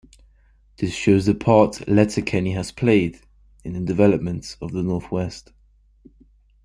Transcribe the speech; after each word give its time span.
This 0.77 0.95
shows 0.95 1.27
the 1.27 1.35
part 1.35 1.87
Letterkenny 1.87 2.53
has 2.53 2.71
played 2.71 3.19
in 3.63 3.73
the 3.73 3.81
development 3.81 4.57
of 4.59 4.71
the 4.71 4.81
North-West. 4.81 5.53